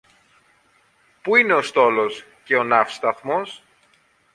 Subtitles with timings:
[1.21, 3.63] Πού είναι ο στόλος και ο ναύσταθμος;